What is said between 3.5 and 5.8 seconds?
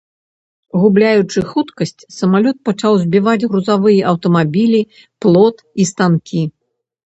грузавыя аўтамабілі, плот